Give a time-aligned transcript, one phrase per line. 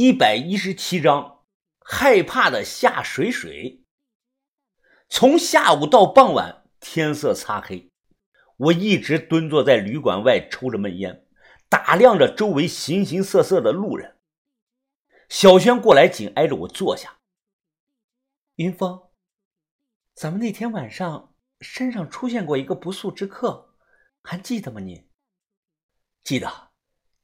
[0.00, 1.42] 一百一十七章，
[1.80, 3.82] 害怕的夏水水。
[5.08, 7.90] 从下午到傍晚，天色擦黑，
[8.58, 11.26] 我一直蹲坐在旅馆外抽着闷烟，
[11.68, 14.18] 打量着周围形形色色的路人。
[15.28, 17.18] 小轩过来，紧挨着我坐下。
[18.54, 19.08] 云峰，
[20.14, 23.74] 咱们那天晚上身上出现过一个不速之客，
[24.22, 24.78] 还记得吗？
[24.78, 25.08] 你
[26.22, 26.70] 记得？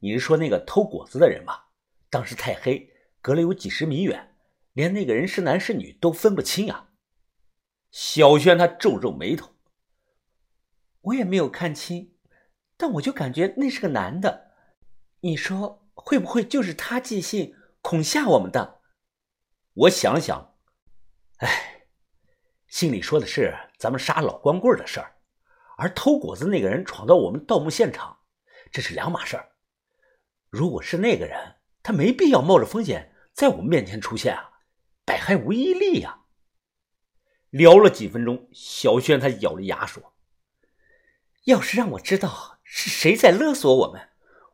[0.00, 1.63] 你是说那个偷果子的人吧？
[2.14, 4.36] 当时太黑，隔了有几十米远，
[4.72, 6.92] 连那个人是男是女都分不清啊。
[7.90, 9.56] 小轩他皱皱眉头，
[11.00, 12.14] 我也没有看清，
[12.76, 14.52] 但我就感觉那是个男的。
[15.22, 17.56] 你说会不会就是他寄信？
[17.80, 18.80] 恐吓我们的，
[19.72, 20.54] 我想想，
[21.38, 21.88] 哎，
[22.68, 25.16] 信里说的是咱们杀老光棍的事儿，
[25.76, 28.16] 而偷果子那个人闯到我们盗墓现场，
[28.70, 29.50] 这是两码事儿。
[30.48, 34.52] 如果是那个人，他没必要冒着风险在我们面前出现啊，
[35.04, 36.20] 百害无一利呀。
[37.50, 40.14] 聊了几分钟，小轩他咬着牙说
[41.44, 44.08] ：“要是让我知道是谁在勒索我们，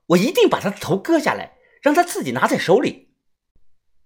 [0.07, 3.15] 我一定把他的头割下来，让他自己拿在手里。”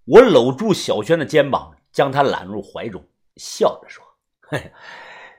[0.05, 3.03] 我搂住小轩的肩膀，将他揽入怀中，
[3.37, 4.05] 笑着说
[4.47, 4.71] ：“嘿，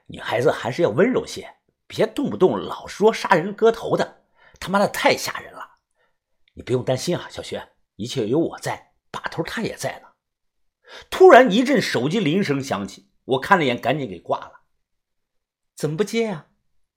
[0.07, 1.55] 女孩子还是要温柔些，
[1.87, 4.25] 别动不动老说杀人割头的，
[4.59, 5.79] 他妈的太吓人了。
[6.55, 10.09] 你不用担心啊，小轩，一切有我在，把头他也在呢。”
[11.11, 14.61] 突然一阵手机铃声响起，我看了眼，赶紧给挂了。
[15.75, 16.47] 怎么不接呀？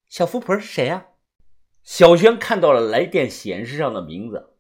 [0.08, 1.08] 小富婆是谁呀？
[1.84, 4.58] 小轩看到了来电显示上的名字，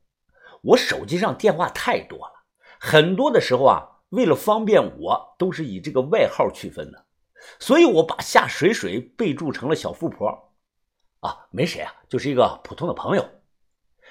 [0.61, 2.45] 我手机上电话太多了。
[2.79, 7.05] 很多的时候啊，为了方便我，都是以这个外号区分的，
[7.59, 10.55] 所以我把夏水水备注成了小富婆。
[11.19, 13.29] 啊，没谁啊，就是一个普通的朋友。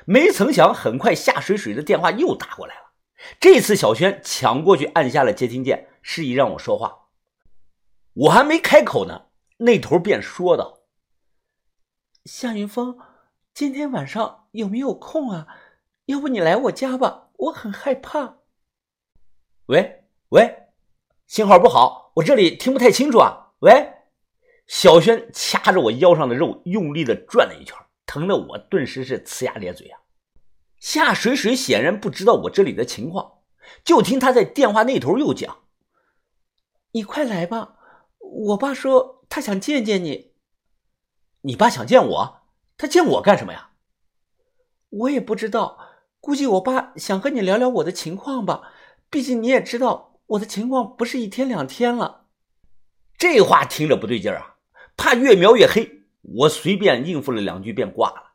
[0.06, 2.92] 没曾想，很快夏水水的电话又打过来了。
[3.41, 7.08] 这次小轩抢过去按下了接听键，示意让我说话。
[8.14, 9.26] 我还没开口呢，
[9.58, 10.81] 那头便说道
[12.25, 12.98] ：“夏云峰，
[13.53, 15.47] 今天晚上有没有空啊？
[16.06, 18.38] 要不你来我家吧，我很害怕。”
[19.66, 20.69] 喂喂，
[21.26, 23.53] 信号不好，我这里听不太清楚啊。
[23.60, 23.92] 喂，
[24.66, 27.76] 小轩掐着我腰上的肉，用力的转了一圈，
[28.08, 30.00] 疼得我顿时是呲牙咧嘴啊。
[30.80, 33.41] 夏水水显然不知道我这里的情况，
[33.84, 35.64] 就听他在电话那头又讲
[36.92, 37.76] ：“你快来吧，
[38.18, 40.32] 我爸说他想见见你。
[41.42, 42.42] 你爸想见我？
[42.78, 43.72] 他见我干什么呀？
[44.88, 45.78] 我也不知道，
[46.20, 48.72] 估计我爸想和你聊聊我的情况吧。”
[49.10, 52.26] 毕竟你也知道我的情况不是一天两天了，
[53.16, 54.56] 这话听着不对劲儿啊！
[54.97, 58.32] 怕越描越黑，我随便应付了两句便挂了。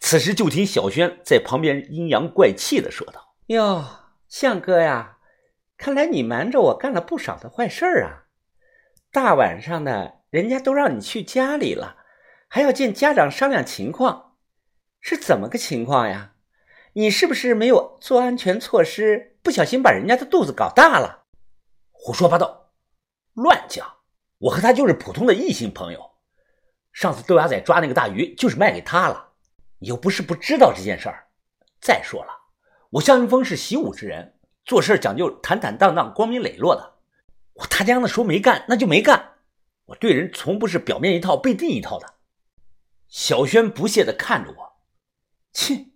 [0.00, 3.84] 此时就听小轩在旁边阴阳怪气的说道：“哟，
[4.28, 5.18] 向哥呀，
[5.76, 8.24] 看来你瞒着我干了不少的坏事啊！
[9.10, 11.96] 大晚上的，人家都让你去家里了，
[12.48, 14.36] 还要见家长商量情况，
[15.00, 16.34] 是怎么个情况呀？
[16.92, 21.24] 你是不是没有做安全措施？”不小心把人家的肚子搞大了，
[21.90, 22.70] 胡说八道，
[23.34, 23.84] 乱讲！
[24.38, 26.11] 我和他就是普通的异性朋友。
[26.92, 29.30] 上次豆芽仔抓那个大鱼，就是卖给他了。
[29.78, 31.28] 你又不是不知道这件事儿。
[31.80, 32.30] 再说了，
[32.90, 36.94] 我向云峰是习武之人，做事讲究坦坦荡荡、光明磊落的。
[37.54, 39.32] 我他娘的说没干，那就没干。
[39.86, 42.14] 我对人从不是表面一套背地一套的。
[43.08, 44.72] 小轩不屑地看着我，
[45.52, 45.86] 切，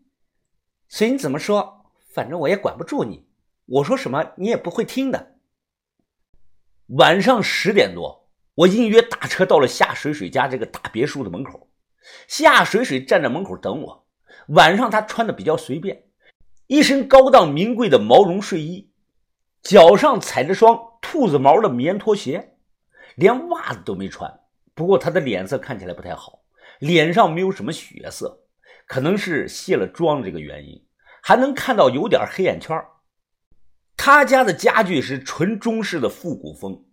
[0.88, 3.28] 随你怎么说，反正我也管不住你。
[3.66, 5.36] 我说什么你也不会听的。
[6.88, 8.25] 晚上十点多，
[8.56, 11.70] 我应约打车到了夏水水家这个大别墅的门口。
[12.26, 14.06] 夏水水站在门口等我。
[14.48, 16.04] 晚上她穿的比较随便，
[16.66, 18.92] 一身高档名贵的毛绒睡衣，
[19.62, 22.56] 脚上踩着双兔子毛的棉拖鞋，
[23.16, 24.40] 连袜子都没穿。
[24.74, 26.44] 不过她的脸色看起来不太好，
[26.78, 28.44] 脸上没有什么血色，
[28.86, 30.86] 可能是卸了妆这个原因，
[31.22, 32.80] 还能看到有点黑眼圈。
[33.96, 36.85] 他家的家具是纯中式的复古风，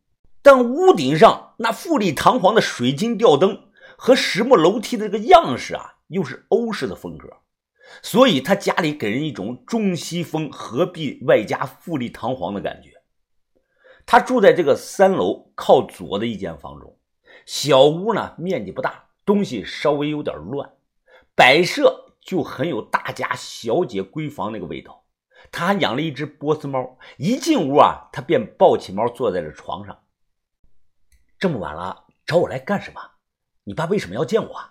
[0.44, 7.30] 但屋顶上那富丽堂皇的水晶吊灯和实木楼梯的这个样式啊，又是欧式的风格，
[8.02, 12.90] 所以他家里给人一种中西风合璧外加富丽堂皇的感觉。
[14.06, 16.98] 他住在这个三楼靠左的一间房中，
[17.46, 20.74] 小屋呢面积不大，东西稍微有点乱，
[21.36, 25.06] 摆设就很有大家小姐闺房那个味道。
[25.54, 29.98] 他还养了一只波斯猫，一进屋啊，他便抱起猫坐在了床上。
[31.44, 33.02] 这么晚了，找我来干什么？
[33.66, 34.70] 你爸为什么要见我？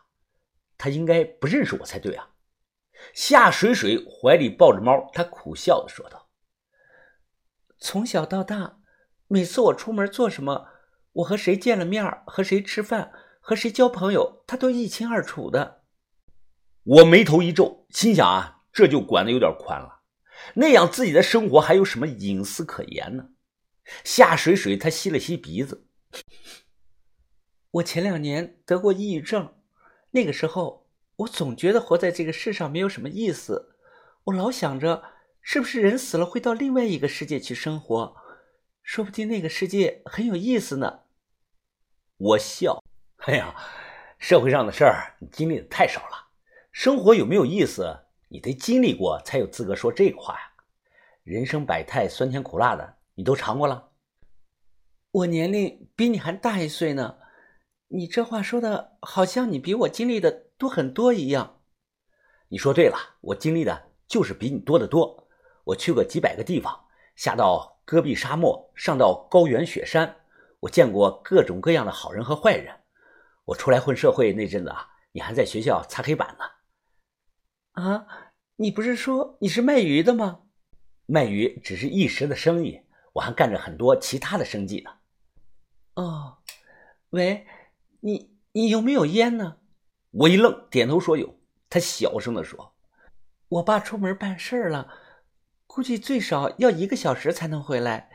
[0.78, 2.30] 他应该不认识我才对啊！
[3.12, 6.30] 夏水水怀里抱着猫，他苦笑的说道
[7.78, 8.78] ：“从小到大，
[9.28, 10.66] 每次我出门做什么，
[11.12, 15.82] 我和谁见了面和谁吃饭，和谁交朋友，他都一清二楚的。
[16.84, 20.00] 我眉头一皱，心想啊，这就管的有点宽了。
[20.54, 23.28] 那样自己的生活还有什么隐私可言呢？
[24.04, 25.86] 夏水水他吸了吸鼻子，
[27.72, 29.54] 我前两年得过抑郁症，
[30.10, 30.86] 那个时候
[31.16, 33.76] 我总觉得活在这个世上没有什么意思，
[34.24, 35.02] 我老想着
[35.40, 38.14] 是不是人死了会到另外一个世界去生活，
[38.82, 41.00] 说不定那个世界很有意思呢。
[42.18, 42.84] 我笑，
[43.16, 43.54] 哎呀，
[44.18, 46.28] 社会上的事儿你经历的太少了，
[46.72, 48.00] 生活有没有意思？
[48.28, 50.40] 你得经历过才有资格说这个话呀！
[51.22, 53.90] 人生百态，酸甜苦辣的，你都尝过了。
[55.10, 57.16] 我年龄比你还大一岁呢，
[57.94, 61.60] 你这话说的好像你比我经历的多很多一样。
[62.48, 65.28] 你说对了，我经历的就是比你多得多。
[65.64, 66.86] 我去过几百个地方，
[67.16, 70.16] 下到戈壁沙漠，上到高原雪山，
[70.60, 72.80] 我见过各种各样的好人和坏人。
[73.44, 77.82] 我出来混社会那阵子啊，你还在学校擦黑板呢。
[77.82, 78.06] 啊，
[78.56, 80.40] 你不是说你是卖鱼的吗？
[81.04, 82.80] 卖鱼只是一时的生意，
[83.12, 84.90] 我还干着很多其他的生计呢。
[85.94, 86.38] 哦，
[87.10, 87.46] 喂，
[88.04, 89.58] 你你有没有烟呢？
[90.10, 91.38] 我一愣，点头说有。
[91.70, 92.74] 他小声的说
[93.48, 94.92] ：“我爸出门办事了，
[95.66, 98.10] 估计最少要一个小时才能回来。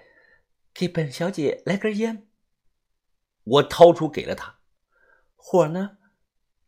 [0.74, 2.28] 给本小姐来根烟。”
[3.45, 4.60] 我掏出给了他。
[5.36, 5.98] 火呢？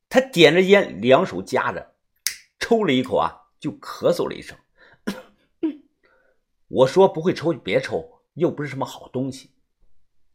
[0.07, 1.95] 他点着烟，两手夹着。
[2.57, 4.57] 抽了一口啊，就咳嗽了一声。
[6.69, 9.51] 我说不会抽就别抽，又不是什么好东西。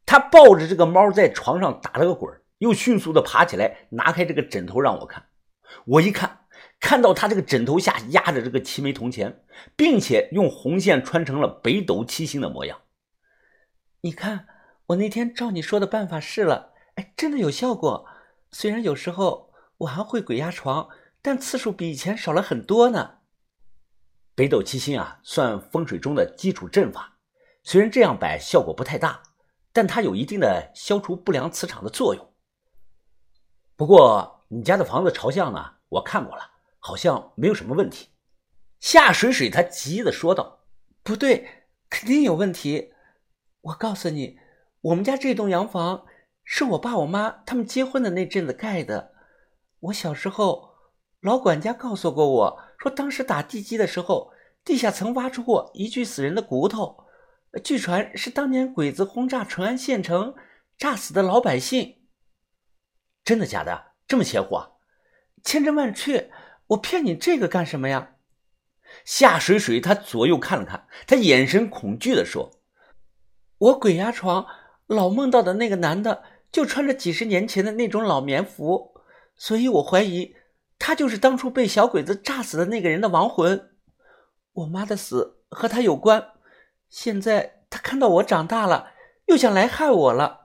[0.05, 5.27] 他抱着这个猫在床上打了个滚，又迅速的爬起来，拿开这个枕头让我看。
[5.87, 6.47] 我一看，
[6.81, 9.45] 看到他这个枕头下压着这个七枚铜钱，
[9.77, 12.81] 并且用红线穿成了北斗七星的模样。
[14.01, 14.47] 你看，
[14.87, 18.07] 我那天照你说的办法试了，哎，真的有效果。
[18.51, 20.89] 虽然有时候我还会鬼压床。
[21.27, 23.13] 但次数比以前少了很多呢。
[24.35, 27.17] 北斗七星啊，算风水中的基础阵法。
[27.63, 29.23] 虽然这样摆效果不太大，
[29.73, 32.34] 但它有一定的消除不良磁场的作用。
[33.77, 36.43] 不过你家的房子朝向呢，我看过了，
[36.79, 38.09] 好像没有什么问题。
[38.81, 40.61] 夏水水他急的说道
[41.03, 42.93] ：“不对，肯定有问题。
[43.61, 44.39] 我告诉你，
[44.81, 46.07] 我们家这栋洋房
[46.45, 49.13] 是我爸我妈他们结婚的那阵子盖的。
[49.81, 50.73] 我小时候。”
[51.25, 54.31] 老管家告诉过我说，当时打地基的时候，
[54.63, 57.07] 地下曾挖出过一具死人的骨头，
[57.65, 60.35] 据传是当年鬼子轰炸淳安县城
[60.77, 61.97] 炸死的老百姓。
[63.25, 63.93] 真的假的？
[64.07, 64.71] 这么邪乎啊？
[65.43, 66.31] 千真万确！
[66.69, 68.17] 我骗你这个干什么呀？
[69.05, 72.51] 夏水水他左右看了看，他眼神恐惧地说
[73.59, 74.47] ：“我鬼压床，
[74.87, 76.23] 老梦到的那个男的
[76.53, 78.95] 就穿着几十年前的那种老棉服，
[79.37, 80.37] 所以我怀疑。”
[80.77, 83.71] 他就是当初被小鬼子炸死的那个人的亡魂，
[84.53, 86.33] 我妈的死和他有关。
[86.91, 88.93] 现在他看到我长大了，
[89.27, 90.44] 又想来害我了。